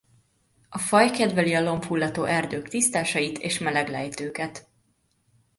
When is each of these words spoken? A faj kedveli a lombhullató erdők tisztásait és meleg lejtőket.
A 0.69 0.77
faj 0.77 1.11
kedveli 1.11 1.53
a 1.55 1.61
lombhullató 1.61 2.23
erdők 2.23 2.67
tisztásait 2.67 3.37
és 3.37 3.59
meleg 3.59 3.89
lejtőket. 3.89 4.67